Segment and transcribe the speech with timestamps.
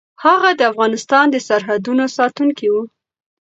[0.23, 2.75] هغه د افغانستان د سرحدونو ساتونکی و.